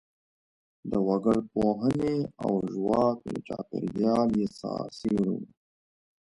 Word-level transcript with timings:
د 0.89 0.91
وګړپوهنې 1.07 2.15
او 2.43 2.51
ژواک 2.73 3.17
له 3.31 3.37
چاپیریال 3.47 4.29
یې 4.39 4.47
څېړو. 4.97 5.37